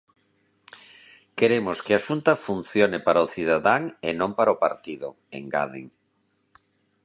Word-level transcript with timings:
"Queremos 1.39 1.77
que 1.85 1.93
a 1.95 2.03
Xunta 2.07 2.33
funcione 2.47 2.97
para 3.05 3.25
o 3.25 3.31
cidadán 3.35 3.81
e 4.07 4.09
non 4.19 4.31
para 4.37 4.53
un 4.55 4.59
partido", 4.65 5.07
engaden. 5.39 5.85